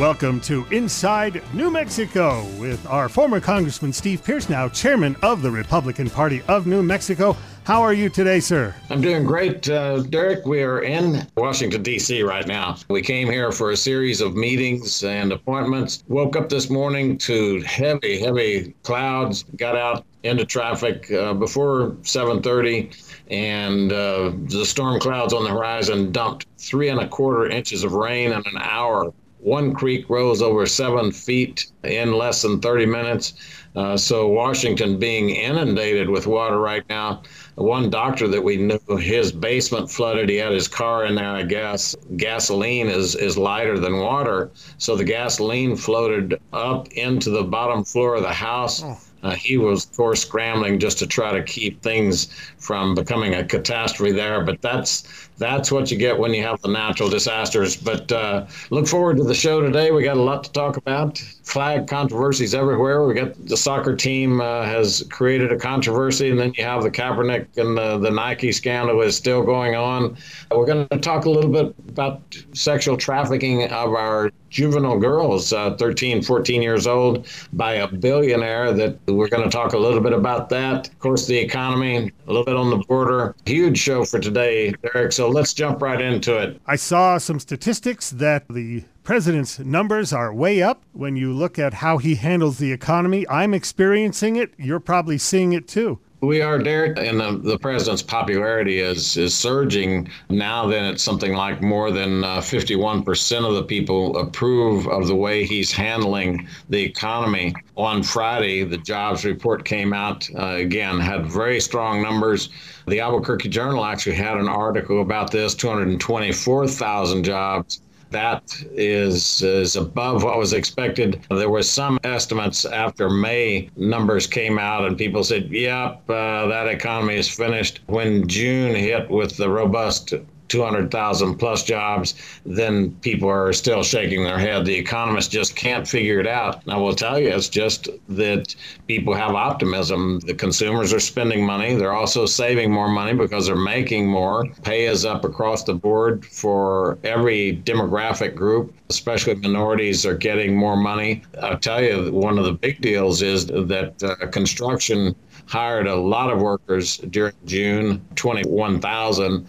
[0.00, 5.50] Welcome to Inside New Mexico with our former Congressman Steve Pearce, now chairman of the
[5.50, 7.34] Republican Party of New Mexico.
[7.64, 8.74] How are you today, sir?
[8.90, 10.44] I'm doing great, uh, Derek.
[10.44, 12.22] We are in Washington, D.C.
[12.24, 12.76] right now.
[12.90, 16.04] We came here for a series of meetings and appointments.
[16.08, 23.14] Woke up this morning to heavy, heavy clouds, got out into traffic uh, before 7.30
[23.30, 27.94] and uh, the storm clouds on the horizon dumped three and a quarter inches of
[27.94, 29.10] rain in an hour
[29.46, 33.34] one creek rose over seven feet in less than 30 minutes.
[33.76, 37.22] Uh, so, Washington being inundated with water right now.
[37.54, 40.28] One doctor that we knew, his basement flooded.
[40.28, 41.94] He had his car in there, I guess.
[42.16, 44.50] Gasoline is, is lighter than water.
[44.78, 48.82] So, the gasoline floated up into the bottom floor of the house.
[48.82, 48.98] Oh.
[49.22, 52.28] Uh, he was, of course, scrambling just to try to keep things
[52.58, 54.44] from becoming a catastrophe there.
[54.44, 57.76] But that's that's what you get when you have the natural disasters.
[57.76, 59.90] But uh, look forward to the show today.
[59.90, 61.18] We got a lot to talk about.
[61.42, 63.04] Flag controversies everywhere.
[63.04, 66.90] We got the soccer team uh, has created a controversy, and then you have the
[66.90, 70.16] Kaepernick and the, the Nike scandal is still going on.
[70.50, 75.76] We're going to talk a little bit about sexual trafficking of our juvenile girls, uh,
[75.76, 78.72] 13, 14 years old, by a billionaire.
[78.72, 80.88] That we're going to talk a little bit about that.
[80.88, 83.34] Of course, the economy, a little bit on the border.
[83.44, 85.12] Huge show for today, Derek.
[85.12, 86.60] So let's jump right into it.
[86.66, 91.74] I saw some statistics that the president's numbers are way up when you look at
[91.74, 93.26] how he handles the economy.
[93.28, 94.52] I'm experiencing it.
[94.58, 96.00] You're probably seeing it too.
[96.26, 100.66] We are, Derek, and the, the president's popularity is is surging now.
[100.66, 105.46] Then it's something like more than uh, 51% of the people approve of the way
[105.46, 107.54] he's handling the economy.
[107.76, 112.48] On Friday, the jobs report came out uh, again, had very strong numbers.
[112.88, 120.22] The Albuquerque Journal actually had an article about this 224,000 jobs that is is above
[120.22, 121.24] what was expected.
[121.30, 126.68] There were some estimates after May numbers came out, and people said, "Yep, uh, that
[126.68, 130.14] economy is finished." When June hit with the robust
[130.48, 132.14] 200,000 plus jobs,
[132.44, 134.64] then people are still shaking their head.
[134.64, 136.62] The economists just can't figure it out.
[136.64, 138.54] And I will tell you, it's just that
[138.86, 140.20] people have optimism.
[140.20, 141.74] The consumers are spending money.
[141.74, 144.46] They're also saving more money because they're making more.
[144.62, 150.76] Pay is up across the board for every demographic group, especially minorities are getting more
[150.76, 151.22] money.
[151.42, 155.14] I'll tell you, one of the big deals is that uh, construction
[155.46, 159.46] hired a lot of workers during June, 21,000.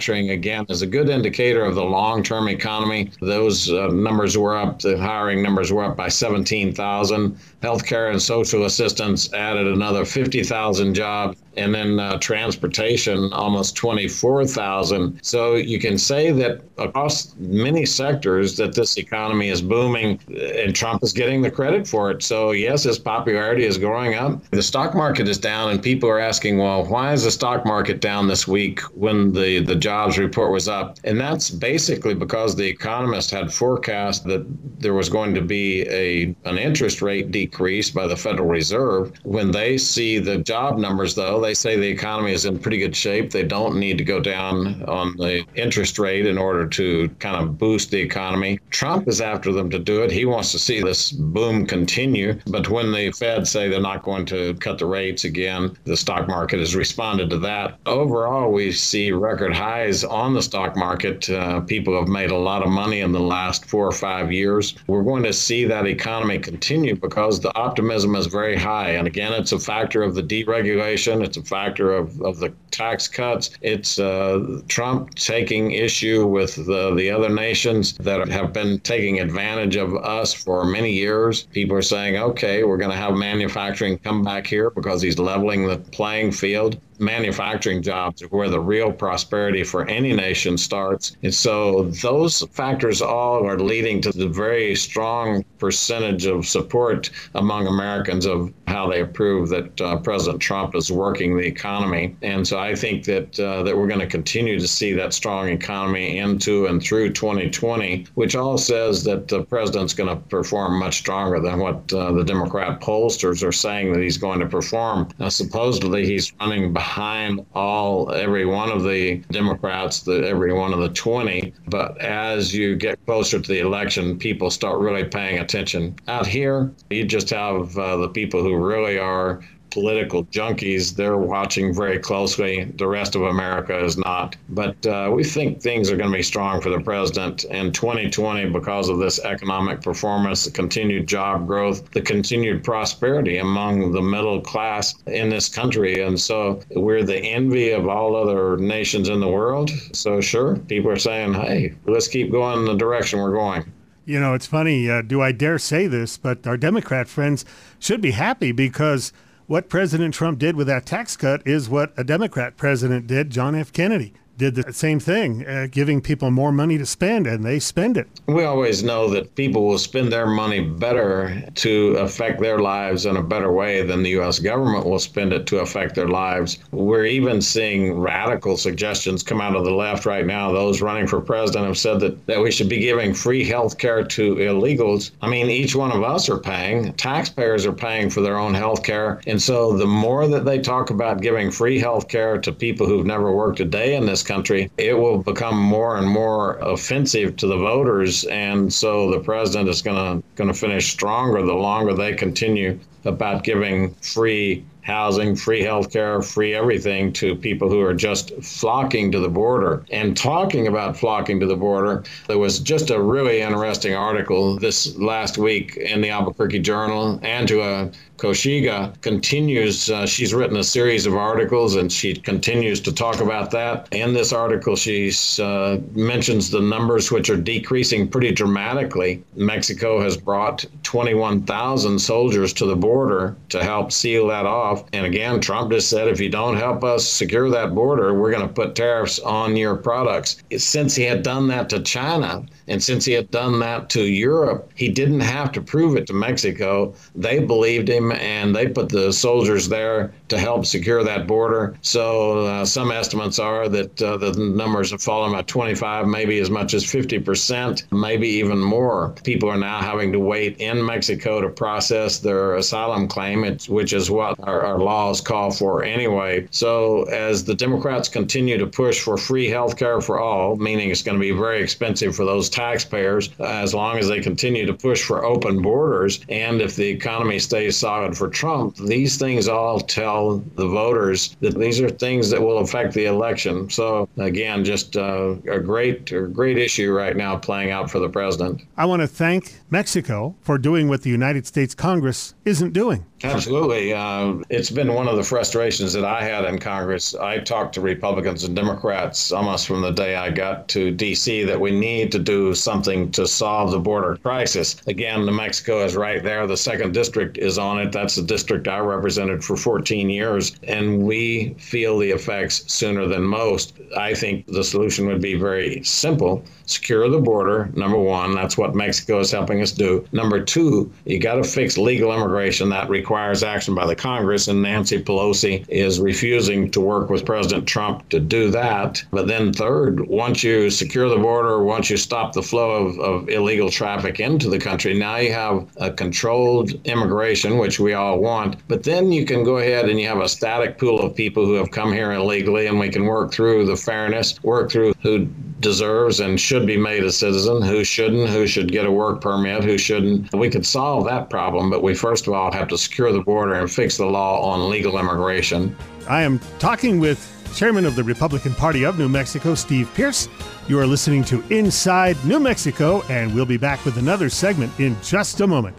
[0.00, 3.10] Manufacturing, again, is a good indicator of the long term economy.
[3.20, 7.38] Those uh, numbers were up, the hiring numbers were up by 17,000.
[7.62, 15.18] Healthcare and social assistance added another 50,000 jobs and then uh, transportation almost 24,000.
[15.22, 21.02] So you can say that across many sectors that this economy is booming and Trump
[21.02, 22.22] is getting the credit for it.
[22.22, 24.42] So yes, his popularity is growing up.
[24.50, 28.00] The stock market is down and people are asking, well, why is the stock market
[28.00, 30.98] down this week when the, the jobs report was up?
[31.02, 34.46] And that's basically because the economist had forecast that
[34.78, 39.12] there was going to be a an interest rate decrease by the Federal Reserve.
[39.24, 42.94] When they see the job numbers though, they say the economy is in pretty good
[42.94, 43.32] shape.
[43.32, 47.58] They don't need to go down on the interest rate in order to kind of
[47.58, 48.60] boost the economy.
[48.70, 50.12] Trump is after them to do it.
[50.12, 52.38] He wants to see this boom continue.
[52.46, 56.28] But when the Fed say they're not going to cut the rates again, the stock
[56.28, 57.78] market has responded to that.
[57.86, 61.28] Overall, we see record highs on the stock market.
[61.30, 64.74] Uh, people have made a lot of money in the last four or five years.
[64.86, 68.90] We're going to see that economy continue because the optimism is very high.
[68.90, 71.24] And again, it's a factor of the deregulation.
[71.24, 73.50] It's a factor of, of the tax cuts.
[73.60, 79.76] It's uh, Trump taking issue with the, the other nations that have been taking advantage
[79.76, 81.44] of us for many years.
[81.44, 85.66] People are saying, okay, we're going to have manufacturing come back here because he's leveling
[85.66, 91.16] the playing field manufacturing jobs are where the real prosperity for any nation starts.
[91.22, 97.66] And so those factors all are leading to the very strong percentage of support among
[97.66, 102.14] Americans of how they approve that uh, President Trump is working the economy.
[102.22, 105.48] And so I think that uh, that we're going to continue to see that strong
[105.48, 110.98] economy into and through 2020, which all says that the president's going to perform much
[110.98, 115.08] stronger than what uh, the Democrat pollsters are saying that he's going to perform.
[115.28, 120.80] Supposedly he's running behind behind all every one of the Democrats, the every one of
[120.80, 121.54] the 20.
[121.68, 125.94] But as you get closer to the election, people start really paying attention.
[126.08, 129.40] Out here, you just have uh, the people who really are
[129.70, 130.94] political junkies.
[130.94, 132.64] They're watching very closely.
[132.64, 134.36] The rest of America is not.
[134.48, 138.50] But uh, we think things are going to be strong for the president in 2020
[138.50, 144.40] because of this economic performance, the continued job growth, the continued prosperity among the middle
[144.40, 146.02] class in this country.
[146.02, 149.70] And so we're the envy of all other nations in the world.
[149.92, 153.70] So, sure, people are saying, hey, let's keep going in the direction we're going.
[154.06, 154.90] You know, it's funny.
[154.90, 156.16] Uh, do I dare say this?
[156.16, 157.44] But our Democrat friends
[157.78, 159.12] should be happy because
[159.50, 163.56] what President Trump did with that tax cut is what a Democrat president did, John
[163.56, 163.72] F.
[163.72, 167.98] Kennedy did the same thing, uh, giving people more money to spend, and they spend
[167.98, 168.08] it.
[168.26, 173.16] We always know that people will spend their money better to affect their lives in
[173.18, 174.38] a better way than the U.S.
[174.38, 176.58] government will spend it to affect their lives.
[176.72, 180.52] We're even seeing radical suggestions come out of the left right now.
[180.52, 184.02] Those running for president have said that, that we should be giving free health care
[184.02, 185.10] to illegals.
[185.20, 188.82] I mean, each one of us are paying, taxpayers are paying for their own health
[188.82, 189.20] care.
[189.26, 193.04] And so the more that they talk about giving free health care to people who've
[193.04, 197.46] never worked a day in this country, it will become more and more offensive to
[197.46, 198.24] the voters.
[198.24, 202.78] And so the president is going to going to finish stronger the longer they continue
[203.04, 209.12] about giving free housing, free health care, free everything to people who are just flocking
[209.12, 209.84] to the border.
[209.90, 214.96] And talking about flocking to the border, there was just a really interesting article this
[214.96, 217.20] last week in the Albuquerque Journal.
[217.22, 223.18] Angela Kocherga continues, uh, she's written a series of articles and she continues to talk
[223.20, 223.88] about that.
[223.92, 229.24] In this article, she uh, mentions the numbers which are decreasing pretty dramatically.
[229.36, 234.84] Mexico has brought 21,000 soldiers to the border to help seal that off.
[234.92, 238.46] And again, Trump just said if you don't help us secure that border, we're going
[238.46, 240.42] to put tariffs on your products.
[240.58, 244.70] Since he had done that to China, and since he had done that to Europe,
[244.74, 246.94] he didn't have to prove it to Mexico.
[247.16, 251.76] They believed him and they put the soldiers there to help secure that border.
[251.82, 256.50] So uh, some estimates are that uh, the numbers have fallen by 25, maybe as
[256.50, 259.14] much as 50%, maybe even more.
[259.24, 264.10] People are now having to wait in Mexico to process their asylum claim, which is
[264.10, 266.46] what our, our laws call for anyway.
[266.50, 271.02] So as the Democrats continue to push for free health care for all, meaning it's
[271.02, 275.02] going to be very expensive for those taxpayers as long as they continue to push
[275.02, 276.20] for open borders.
[276.28, 281.58] And if the economy stays solid for Trump, these things all tell the voters that
[281.58, 283.68] these are things that will affect the election.
[283.70, 288.08] So again, just uh, a great, a great issue right now playing out for the
[288.08, 288.62] president.
[288.76, 293.04] I want to thank Mexico for doing what the United States Congress isn't doing.
[293.22, 293.92] Absolutely.
[293.92, 297.14] Uh, it's been one of the frustrations that I had in Congress.
[297.14, 301.44] I talked to Republicans and Democrats almost from the day I got to D.C.
[301.44, 304.76] that we need to do something to solve the border crisis.
[304.86, 306.46] Again, New Mexico is right there.
[306.46, 307.92] The second district is on it.
[307.92, 310.56] That's the district I represented for 14 years.
[310.62, 313.74] And we feel the effects sooner than most.
[313.98, 318.32] I think the solution would be very simple secure the border, number one.
[318.32, 320.06] That's what Mexico is helping us do.
[320.12, 322.68] Number two, you got to fix legal immigration.
[322.68, 327.66] That requires action by the Congress, and Nancy Pelosi is refusing to work with President
[327.66, 329.02] Trump to do that.
[329.10, 333.28] But then, third, once you secure the border, once you stop the flow of, of
[333.28, 338.56] illegal traffic into the country, now you have a controlled immigration, which we all want.
[338.68, 341.54] But then you can go ahead and you have a static pool of people who
[341.54, 345.26] have come here illegally, and we can work through the fairness, work through who
[345.60, 349.64] deserves and should be made a citizen, who shouldn't, who should get a work permit,
[349.64, 350.32] who shouldn't.
[350.34, 353.54] We could solve that problem, but we first of all have to secure the border
[353.54, 355.74] and fix the law on legal immigration.
[356.08, 357.18] I am talking with
[357.54, 360.28] Chairman of the Republican Party of New Mexico, Steve Pearce.
[360.68, 364.96] You are listening to Inside New Mexico, and we'll be back with another segment in
[365.02, 365.76] just a moment.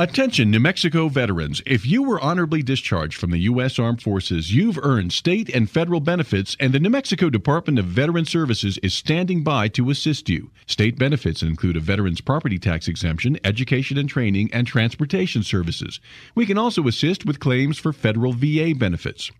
[0.00, 1.60] Attention, New Mexico veterans.
[1.66, 3.80] If you were honorably discharged from the U.S.
[3.80, 8.24] Armed Forces, you've earned state and federal benefits, and the New Mexico Department of Veteran
[8.24, 10.52] Services is standing by to assist you.
[10.68, 15.98] State benefits include a veteran's property tax exemption, education and training, and transportation services.
[16.36, 19.32] We can also assist with claims for federal VA benefits.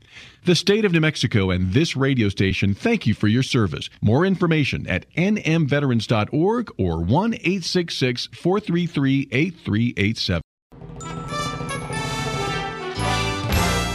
[0.44, 3.88] The state of New Mexico and this radio station thank you for your service.
[4.00, 10.42] More information at nmveterans.org or 1 866 433 8387.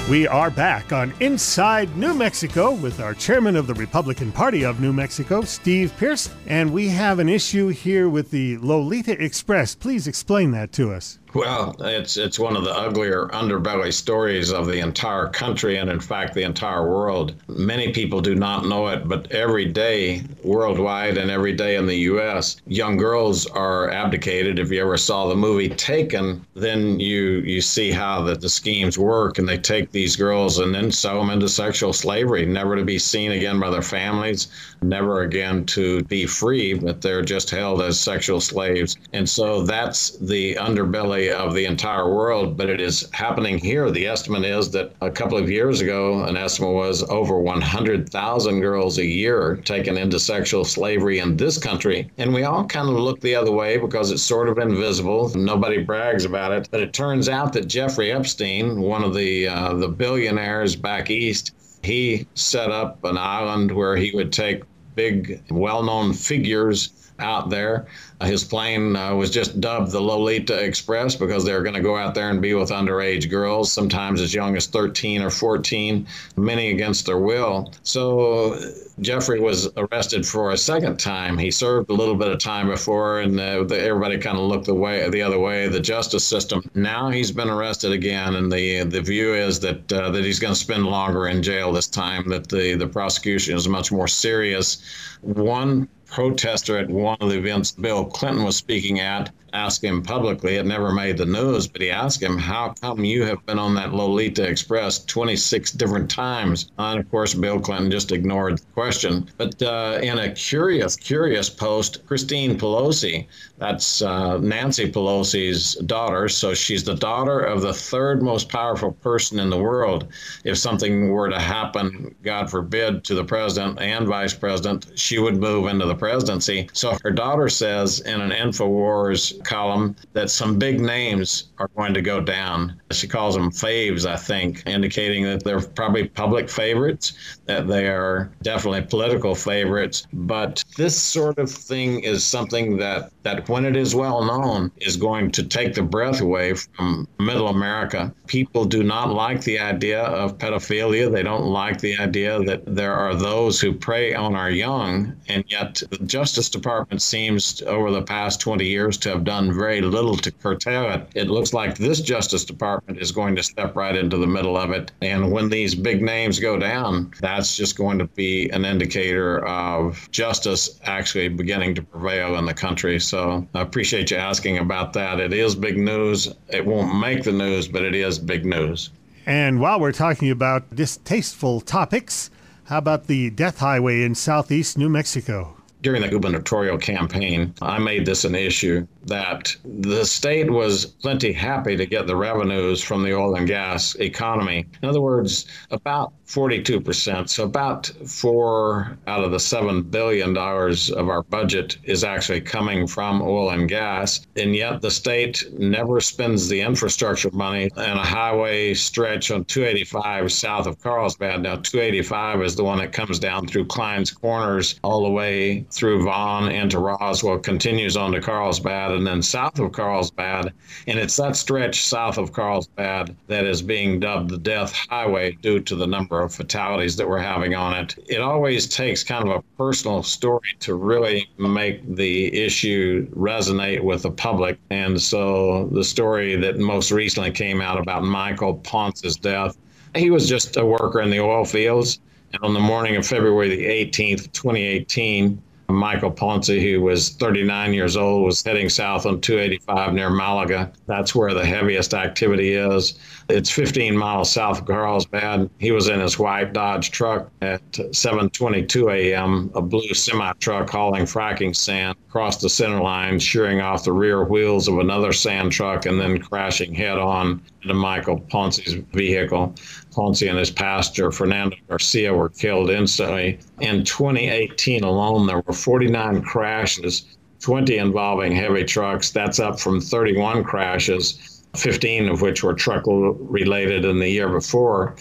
[0.09, 4.81] We are back on Inside New Mexico with our chairman of the Republican Party of
[4.81, 6.29] New Mexico, Steve Pearce.
[6.45, 9.75] And we have an issue here with the Lolita Express.
[9.75, 11.19] Please explain that to us.
[11.33, 15.99] Well, it's it's one of the uglier underbelly stories of the entire country and in
[15.99, 17.33] fact the entire world.
[17.47, 21.95] Many people do not know it, but every day worldwide and every day in the
[22.11, 24.59] US, young girls are abdicated.
[24.59, 28.99] If you ever saw the movie Taken, then you you see how that the schemes
[28.99, 32.85] work and they take these girls and then sell them into sexual slavery, never to
[32.85, 34.49] be seen again by their families,
[34.83, 38.97] never again to be free, but they're just held as sexual slaves.
[39.13, 43.91] And so that's the underbelly of the entire world, but it is happening here.
[43.91, 48.97] The estimate is that a couple of years ago, an estimate was over 100,000 girls
[48.97, 52.09] a year taken into sexual slavery in this country.
[52.17, 55.31] And we all kind of look the other way because it's sort of invisible.
[55.35, 56.67] Nobody brags about it.
[56.71, 61.51] But it turns out that Jeffrey Epstein, one of the uh, the billionaires back east,
[61.83, 64.63] he set up an island where he would take
[64.95, 67.87] big, well-known figures out there.
[68.19, 71.97] Uh, his plane uh, was just dubbed the Lolita Express because they're going to go
[71.97, 76.71] out there and be with underage girls, sometimes as young as 13 or 14, many
[76.71, 77.71] against their will.
[77.83, 78.59] So
[79.01, 81.37] Jeffrey was arrested for a second time.
[81.37, 84.65] He served a little bit of time before, and uh, the, everybody kind of looked
[84.65, 85.67] the way the other way.
[85.67, 86.69] The justice system.
[86.75, 90.53] Now he's been arrested again, and the the view is that uh, that he's going
[90.53, 92.29] to spend longer in jail this time.
[92.29, 94.83] That the the prosecution is much more serious.
[95.21, 100.55] One protester at one of the events Bill Clinton was speaking at asked him publicly,
[100.55, 103.75] it never made the news, but he asked him, How come you have been on
[103.75, 106.71] that Lolita Express 26 different times?
[106.77, 109.29] And of course, Bill Clinton just ignored the question.
[109.37, 116.53] But uh, in a curious, curious post, Christine Pelosi, that's uh, Nancy Pelosi's daughter, so
[116.53, 120.07] she's the daughter of the third most powerful person in the world.
[120.43, 125.37] If something were to happen, God forbid, to the president and vice president, she would
[125.37, 126.69] move into the presidency.
[126.73, 132.01] So her daughter says in an InfoWars column that some big names are going to
[132.01, 132.79] go down.
[132.91, 137.13] She calls them faves, I think, indicating that they're probably public favorites,
[137.45, 140.07] that they are definitely political favorites.
[140.13, 144.97] But this sort of thing is something that, that when it is well known, is
[144.97, 148.13] going to take the breath away from middle America.
[148.27, 151.11] People do not like the idea of pedophilia.
[151.11, 155.15] They don't like the idea that there are those who prey on our young.
[155.27, 159.51] And yet, the Justice Department seems, over the past 20 years, to have done done
[159.51, 161.07] very little to curtail it.
[161.15, 164.69] It looks like this Justice Department is going to step right into the middle of
[164.69, 164.91] it.
[165.01, 170.07] And when these big names go down, that's just going to be an indicator of
[170.11, 172.99] justice actually beginning to prevail in the country.
[172.99, 175.19] So I appreciate you asking about that.
[175.19, 176.31] It is big news.
[176.49, 178.91] It won't make the news, but it is big news.
[179.25, 182.29] And while we're talking about distasteful topics,
[182.65, 185.57] how about the death highway in southeast New Mexico?
[185.83, 191.75] During the gubernatorial campaign, I made this an issue that the state was plenty happy
[191.75, 194.65] to get the revenues from the oil and gas economy.
[194.81, 201.21] In other words, about 42%, so about four out of the $7 billion of our
[201.23, 204.25] budget is actually coming from oil and gas.
[204.35, 210.31] And yet the state never spends the infrastructure money and a highway stretch on 285
[210.31, 211.43] south of Carlsbad.
[211.43, 216.03] Now, 285 is the one that comes down through Clines Corners all the way through
[216.03, 220.51] Vaughn into Roswell, continues on to Carlsbad, and then south of Carlsbad.
[220.87, 225.59] And it's that stretch south of Carlsbad that is being dubbed the Death Highway due
[225.59, 227.95] to the number fatalities that we're having on it.
[228.07, 234.03] It always takes kind of a personal story to really make the issue resonate with
[234.03, 234.57] the public.
[234.69, 239.57] And so the story that most recently came out about Michael Ponce's death,
[239.95, 241.99] he was just a worker in the oil fields.
[242.33, 245.41] And on the morning of February the 18th, 2018,
[245.73, 250.71] Michael Ponce, who was 39 years old, was heading south on 285 near Malaga.
[250.85, 252.99] That's where the heaviest activity is.
[253.29, 255.49] It's 15 miles south of Carlsbad.
[255.57, 259.51] He was in his white Dodge truck at 7:22 a.m.
[259.55, 264.23] A blue semi truck hauling fracking sand crossed the center line, shearing off the rear
[264.23, 269.55] wheels of another sand truck, and then crashing head on into Michael Ponce's vehicle.
[269.93, 273.39] Ponce and his passenger Fernando Garcia were killed instantly.
[273.61, 277.05] In 2018 alone, there were 49 crashes.
[277.39, 279.11] 20 involving heavy trucks.
[279.11, 284.95] That's up from 31 crashes 15 of which were truck related in the year before.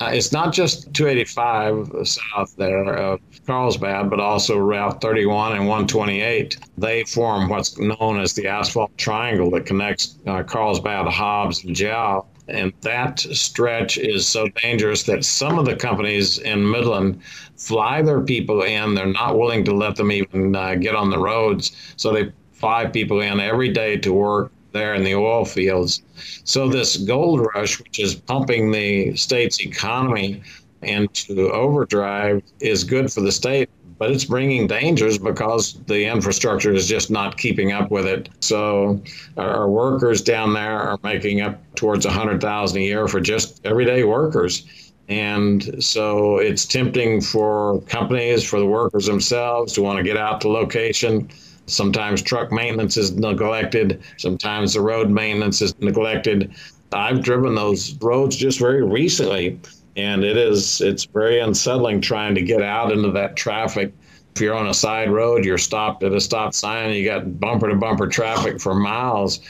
[0.00, 6.56] Uh, it's not just 285 south there of Carlsbad, but also Route 31 and 128.
[6.76, 12.28] They form what's known as the asphalt triangle that connects uh, Carlsbad, Hobbs, and Jal.
[12.48, 17.20] And that stretch is so dangerous that some of the companies in Midland
[17.56, 18.94] fly their people in.
[18.94, 21.72] They're not willing to let them even uh, get on the roads.
[21.96, 26.02] So they fly people in every day to work there in the oil fields.
[26.44, 30.42] So, this gold rush, which is pumping the state's economy
[30.82, 36.88] into overdrive, is good for the state, but it's bringing dangers because the infrastructure is
[36.88, 38.28] just not keeping up with it.
[38.40, 39.02] So
[39.36, 44.92] our workers down there are making up towards 100,000 a year for just everyday workers.
[45.08, 50.40] And so it's tempting for companies, for the workers themselves to want to get out
[50.42, 51.28] to location.
[51.66, 54.02] Sometimes truck maintenance is neglected.
[54.16, 56.52] Sometimes the road maintenance is neglected.
[56.92, 59.58] I've driven those roads just very recently
[59.98, 63.92] and it is it's very unsettling trying to get out into that traffic.
[64.34, 67.68] If you're on a side road you're stopped at a stop sign you got bumper
[67.68, 69.40] to bumper traffic for miles.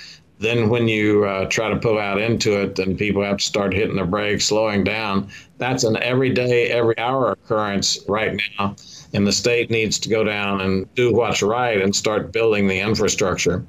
[0.40, 3.74] Then when you uh, try to pull out into it then people have to start
[3.74, 5.28] hitting the brakes slowing down.
[5.58, 8.74] That's an everyday every hour occurrence right now.
[9.12, 12.80] And the state needs to go down and do what's right and start building the
[12.80, 13.64] infrastructure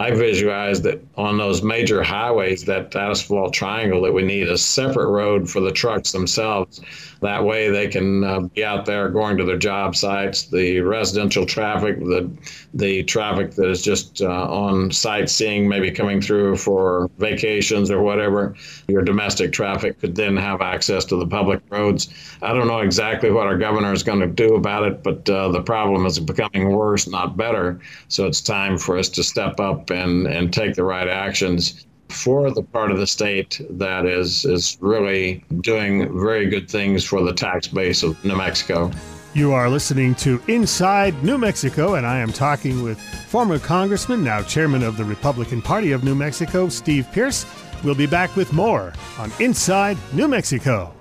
[0.00, 5.08] I visualize that on those major highways, that asphalt triangle, that we need a separate
[5.08, 6.80] road for the trucks themselves
[7.20, 10.44] that way, they can uh, be out there going to their job sites.
[10.44, 12.30] The residential traffic, the
[12.72, 18.54] the traffic that is just uh, on sightseeing, maybe coming through for vacations or whatever.
[18.88, 22.08] Your domestic traffic could then have access to the public roads.
[22.42, 25.48] I don't know exactly what our governor is going to do about it, but uh,
[25.48, 27.80] the problem is becoming worse, not better.
[28.08, 32.50] So it's time for us to step up and and take the right actions for
[32.50, 37.32] the part of the state that is is really doing very good things for the
[37.32, 38.90] tax base of New Mexico.
[39.32, 44.42] You are listening to Inside New Mexico, and I am talking with former Congressman, now
[44.42, 47.46] Chairman of the Republican Party of New Mexico, Steve Pearce.
[47.84, 50.92] We'll be back with more on Inside New Mexico.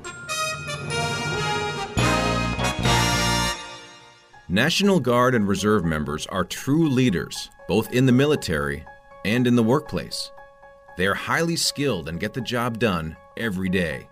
[4.48, 8.84] National Guard and Reserve members are true leaders, both in the military
[9.24, 10.32] and in the workplace.
[10.98, 14.10] They are highly skilled and get the job done every day.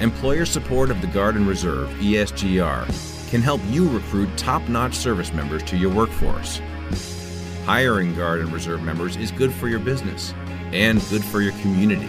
[0.00, 2.86] Employer support of the Guard and Reserve, ESGR,
[3.30, 6.60] can help you recruit top notch service members to your workforce.
[7.64, 10.32] Hiring Guard and Reserve members is good for your business
[10.72, 12.08] and good for your community.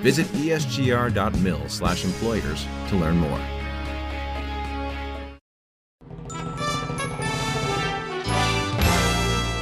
[0.00, 3.55] Visit esgr.mil/employers to learn more.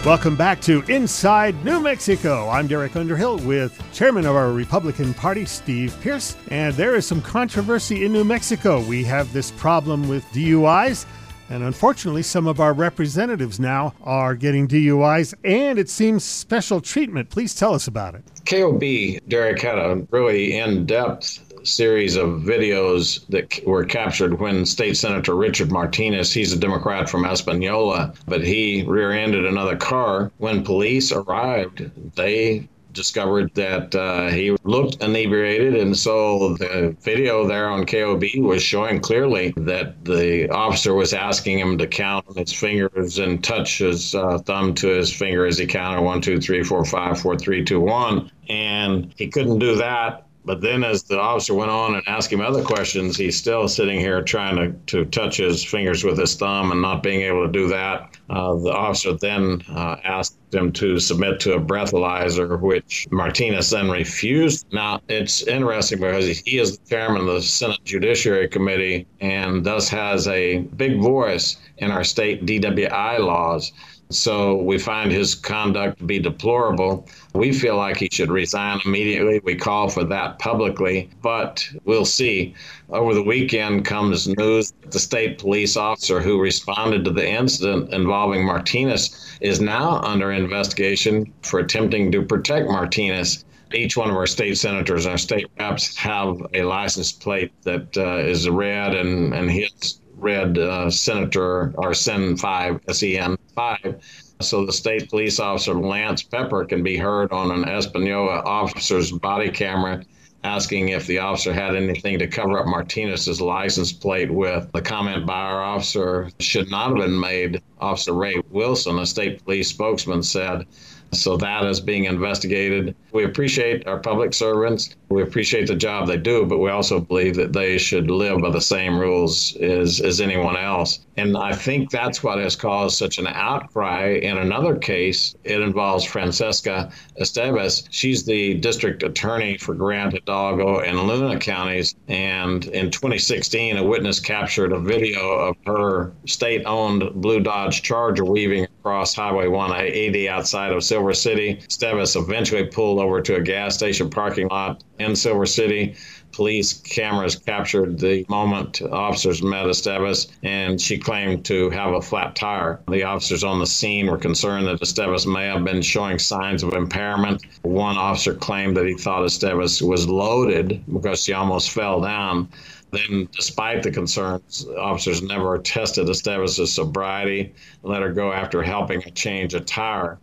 [0.05, 2.51] Welcome back to Inside New Mexico.
[2.51, 6.37] I'm Derek Underhill with Chairman of our Republican Party, Steve Pearce.
[6.49, 8.85] And there is some controversy in New Mexico.
[8.85, 11.07] We have this problem with DUIs.
[11.51, 17.31] And unfortunately, some of our representatives now are getting DUIs, and it seems special treatment.
[17.31, 18.25] Please tell us about it.
[18.47, 24.97] KOB, Derek, had a really in depth series of videos that were captured when State
[24.97, 30.31] Senator Richard Martinez, he's a Democrat from Espanola, but he rear ended another car.
[30.39, 35.77] When police arrived, they discovered that uh, he looked inebriated.
[35.77, 41.59] And so the video there on KOB was showing clearly that the officer was asking
[41.59, 45.67] him to count his fingers and touch his uh, thumb to his finger as he
[45.67, 48.31] counted one, two, three, four, five, four, three, two, one.
[48.49, 52.43] And he couldn't do that but then, as the officer went on and asked him
[52.43, 56.71] other questions, he's still sitting here trying to, to touch his fingers with his thumb
[56.71, 58.19] and not being able to do that.
[58.29, 63.91] Uh, the officer then uh, asked him to submit to a breathalyzer, which Martinez then
[63.91, 64.67] refused.
[64.73, 69.89] Now, it's interesting because he is the chairman of the Senate Judiciary Committee and thus
[69.89, 73.73] has a big voice in our state DWI laws.
[74.11, 77.09] So we find his conduct to be deplorable.
[77.35, 79.41] We feel like he should resign immediately.
[79.45, 82.55] We call for that publicly, but we'll see.
[82.91, 87.93] Over the weekend comes news that the state police officer who responded to the incident
[87.93, 94.27] involving Martinez is now under investigation for attempting to protect Martinez each one of our
[94.27, 99.35] state senators and our state reps have a license plate that uh, is red and,
[99.35, 104.35] and his red uh, Senator or Sen 5, SEN 5.
[104.41, 109.51] So the state police officer Lance Pepper can be heard on an Espanola officer's body
[109.51, 110.05] camera
[110.45, 114.71] asking if the officer had anything to cover up Martinez's license plate with.
[114.73, 117.63] The comment by our officer should not have been made.
[117.81, 120.67] Officer Ray Wilson, a state police spokesman, said
[121.13, 122.95] so that is being investigated.
[123.13, 124.97] We appreciate our public servants.
[125.09, 128.51] We appreciate the job they do, but we also believe that they should live by
[128.51, 131.01] the same rules as, as anyone else.
[131.17, 134.19] And I think that's what has caused such an outcry.
[134.23, 136.91] In another case, it involves Francesca
[137.21, 137.87] Estevez.
[137.91, 141.95] She's the district attorney for Grant, Hidalgo, and Luna counties.
[142.09, 148.25] And in 2016, a witness captured a video of her state owned Blue Dodge Charger
[148.25, 151.57] weaving across Highway 180 outside of Silver City.
[151.57, 155.97] Estevez eventually pulled over to a gas station parking lot in Silver City
[156.35, 162.35] police cameras captured the moment officers met Estevez, and she claimed to have a flat
[162.35, 162.81] tire.
[162.91, 166.75] The officers on the scene were concerned that Estevez may have been showing signs of
[166.75, 167.43] impairment.
[167.63, 172.49] One officer claimed that he thought Estevez was loaded because she almost fell down.
[172.91, 177.53] Then, despite the concerns, officers never tested Estevez' sobriety
[177.83, 180.19] and let her go after helping her change a tire.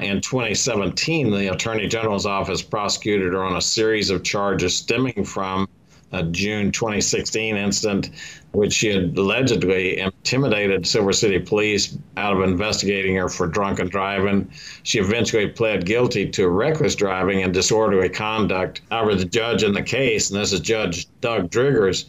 [0.00, 5.68] In 2017, the Attorney General's office prosecuted her on a series of charges stemming from
[6.10, 8.10] a June 2016 incident,
[8.52, 14.48] which she had allegedly intimidated Silver City police out of investigating her for drunken driving.
[14.82, 18.80] She eventually pled guilty to reckless driving and disorderly conduct.
[18.90, 22.04] However, the judge in the case, and this is Judge Doug Driggers,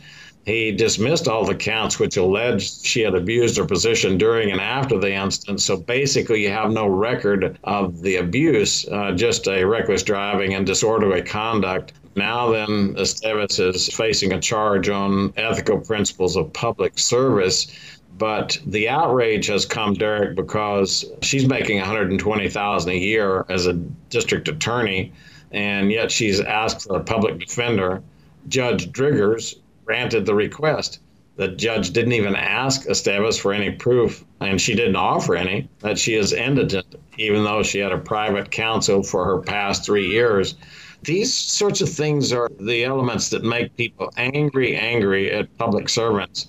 [0.46, 5.00] he dismissed all the counts which alleged she had abused her position during and after
[5.00, 5.60] the incident.
[5.60, 10.66] So basically, you have no record of the abuse, uh, just a reckless driving and
[10.66, 11.94] disorderly conduct.
[12.16, 17.68] Now, then, Estevez is facing a charge on ethical principles of public service.
[18.18, 24.48] But the outrage has come, Derek, because she's making 120,000 a year as a district
[24.48, 25.12] attorney,
[25.52, 28.02] and yet she's asked for a public defender.
[28.48, 29.56] Judge Driggers
[29.86, 31.00] granted the request.
[31.38, 36.00] The judge didn't even ask Estevez for any proof, and she didn't offer any, that
[36.00, 40.56] she is indigent, even though she had a private counsel for her past three years.
[41.04, 46.48] These sorts of things are the elements that make people angry, angry at public servants.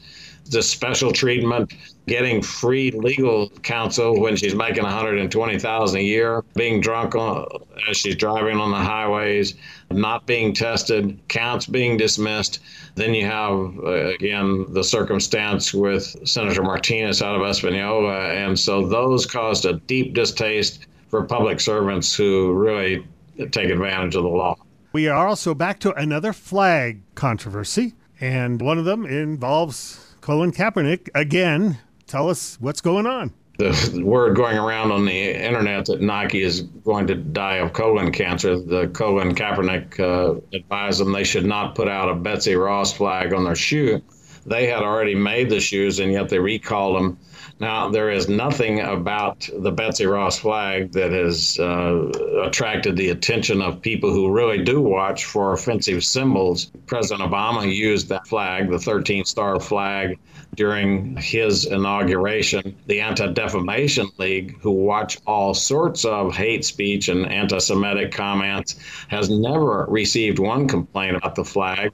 [0.51, 1.73] The special treatment,
[2.07, 7.47] getting free legal counsel when she's making 120,000 a year, being drunk on,
[7.89, 9.55] as she's driving on the highways,
[9.91, 12.61] not being tested, counts being dismissed.
[12.95, 18.33] Then you have, uh, again, the circumstance with Senator Martinez out of Espanola.
[18.33, 23.07] And so those caused a deep distaste for public servants who really
[23.51, 24.57] take advantage of the law.
[24.93, 31.09] We are also back to another flag controversy, and one of them involves Colin Kaepernick.
[31.15, 36.43] Again, tell us what's going on the word going around on the internet that Nike
[36.43, 38.59] is going to die of colon cancer.
[38.59, 43.33] The Colin Kaepernick uh, advised them they should not put out a Betsy Ross flag
[43.33, 44.03] on their shoe.
[44.47, 47.19] They had already made the shoes, and yet they recalled them.
[47.59, 53.63] Now, there is nothing about the Betsy Ross flag that has uh, attracted the attention
[53.63, 56.67] of people who really do watch for offensive symbols.
[56.87, 60.19] President Obama used that flag, the 13 star flag,
[60.55, 62.77] during his inauguration.
[62.87, 68.77] The Anti Defamation League, who watch all sorts of hate speech and anti Semitic comments,
[69.09, 71.93] has never received one complaint about the flag.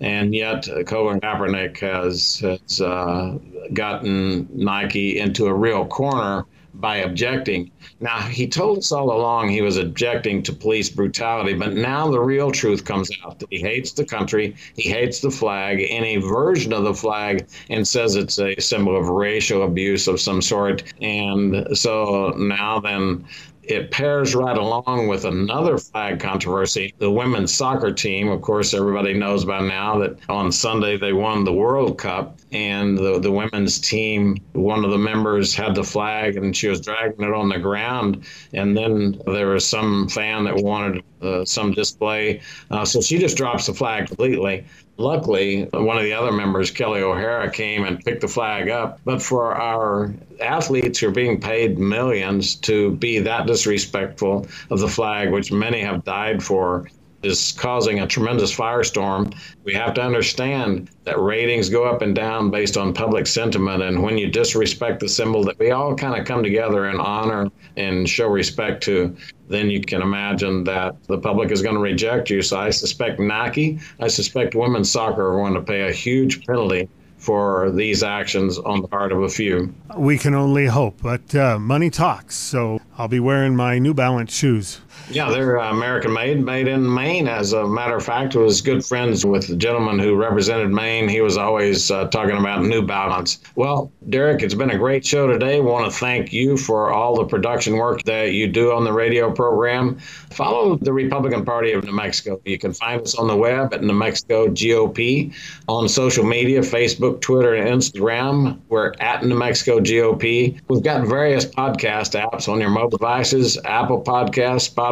[0.00, 3.38] And yet, Colin Kaepernick has, has uh,
[3.72, 7.70] gotten Nike into a real corner by objecting.
[8.00, 12.20] Now, he told us all along he was objecting to police brutality, but now the
[12.20, 16.72] real truth comes out that he hates the country, he hates the flag, any version
[16.72, 20.82] of the flag, and says it's a symbol of racial abuse of some sort.
[21.00, 23.24] And so now then
[23.66, 26.94] it pairs right along with another flag controversy.
[26.98, 31.44] The women's soccer team, of course, everybody knows by now that on Sunday they won
[31.44, 36.36] the World Cup, and the, the women's team, one of the members had the flag
[36.36, 38.24] and she was dragging it on the ground.
[38.52, 42.40] And then there was some fan that wanted uh, some display.
[42.70, 44.64] Uh, so she just drops the flag completely.
[44.96, 49.00] Luckily, one of the other members, Kelly O'Hara, came and picked the flag up.
[49.04, 54.88] But for our athletes who are being paid millions to be that disrespectful of the
[54.88, 56.88] flag, which many have died for,
[57.24, 59.34] is causing a tremendous firestorm.
[59.64, 63.82] We have to understand that ratings go up and down based on public sentiment.
[63.82, 67.50] And when you disrespect the symbol that we all kind of come together and honor
[67.76, 69.16] and show respect to,
[69.48, 72.42] then you can imagine that the public is going to reject you.
[72.42, 76.88] So I suspect Nike, I suspect women's soccer are going to pay a huge penalty
[77.24, 79.74] for these actions on the part of a few.
[79.96, 82.36] We can only hope, but uh, money talks.
[82.36, 84.80] So I'll be wearing my New Balance shoes.
[85.10, 87.28] Yeah, they're uh, American made, made in Maine.
[87.28, 91.08] As a matter of fact, I was good friends with the gentleman who represented Maine.
[91.08, 93.40] He was always uh, talking about New Balance.
[93.54, 95.60] Well, Derek, it's been a great show today.
[95.60, 99.30] Want to thank you for all the production work that you do on the radio
[99.30, 99.98] program.
[100.30, 102.40] Follow the Republican Party of New Mexico.
[102.46, 105.34] You can find us on the web at New Mexico GOP,
[105.68, 108.58] on social media, Facebook, Twitter, and Instagram.
[108.68, 110.60] We're at New Mexico GOP.
[110.68, 114.83] We've got various podcast apps on your mobile devices Apple Podcast, Spotify,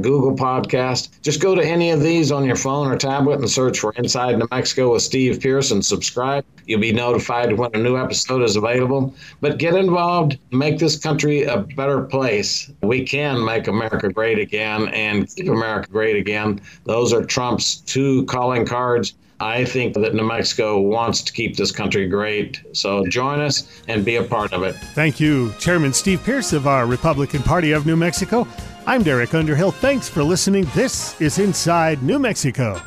[0.00, 1.20] Google Podcast.
[1.22, 4.38] Just go to any of these on your phone or tablet and search for Inside
[4.38, 6.44] New Mexico with Steve Pearce and subscribe.
[6.66, 9.14] You'll be notified when a new episode is available.
[9.40, 12.70] But get involved, make this country a better place.
[12.82, 16.60] We can make America great again and keep America great again.
[16.84, 19.14] Those are Trump's two calling cards.
[19.40, 22.62] I think that New Mexico wants to keep this country great.
[22.72, 24.74] So join us and be a part of it.
[24.94, 28.46] Thank you, Chairman Steve Pearce of our Republican Party of New Mexico.
[28.86, 29.70] I'm Derek Underhill.
[29.70, 30.66] Thanks for listening.
[30.74, 32.80] This is Inside New Mexico.